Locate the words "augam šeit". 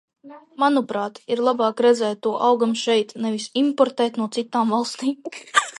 2.49-3.15